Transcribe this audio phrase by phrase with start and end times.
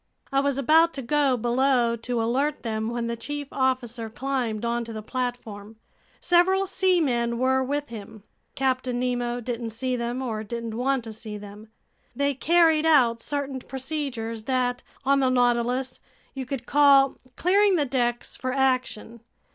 [0.31, 4.91] I was about to go below to alert them, when the chief officer climbed onto
[4.91, 5.75] the platform.
[6.19, 8.23] Several seamen were with him.
[8.55, 11.67] Captain Nemo didn't see them, or didn't want to see them.
[12.15, 15.99] They carried out certain procedures that, on the Nautilus,
[16.33, 19.21] you could call "clearing the decks for action."